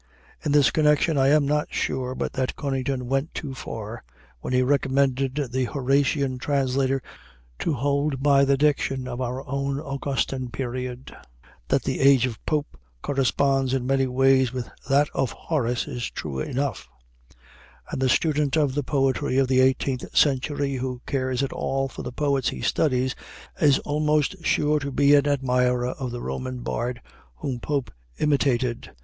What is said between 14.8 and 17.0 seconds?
that of Horace is true enough,